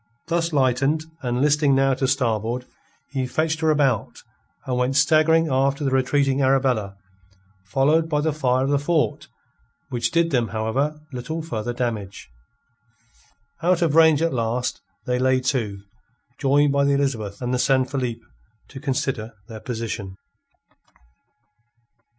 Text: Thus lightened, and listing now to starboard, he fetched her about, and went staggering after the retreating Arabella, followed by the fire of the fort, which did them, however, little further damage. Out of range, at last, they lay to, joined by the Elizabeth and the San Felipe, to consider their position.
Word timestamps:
Thus 0.29 0.51
lightened, 0.51 1.05
and 1.21 1.41
listing 1.43 1.75
now 1.75 1.93
to 1.93 2.07
starboard, 2.07 2.65
he 3.11 3.27
fetched 3.27 3.59
her 3.59 3.69
about, 3.69 4.23
and 4.65 4.75
went 4.75 4.95
staggering 4.95 5.47
after 5.47 5.83
the 5.83 5.91
retreating 5.91 6.41
Arabella, 6.41 6.97
followed 7.65 8.09
by 8.09 8.21
the 8.21 8.33
fire 8.33 8.63
of 8.63 8.71
the 8.71 8.79
fort, 8.79 9.27
which 9.89 10.09
did 10.09 10.31
them, 10.31 10.47
however, 10.47 10.99
little 11.13 11.43
further 11.43 11.71
damage. 11.71 12.31
Out 13.61 13.83
of 13.83 13.93
range, 13.93 14.23
at 14.23 14.33
last, 14.33 14.81
they 15.05 15.19
lay 15.19 15.39
to, 15.41 15.83
joined 16.39 16.71
by 16.73 16.83
the 16.83 16.93
Elizabeth 16.93 17.39
and 17.39 17.53
the 17.53 17.59
San 17.59 17.85
Felipe, 17.85 18.23
to 18.69 18.79
consider 18.79 19.35
their 19.49 19.59
position. 19.59 20.17